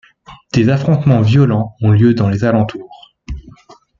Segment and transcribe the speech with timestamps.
[0.53, 3.13] Des affrontements violents ont lieu dans les alentours.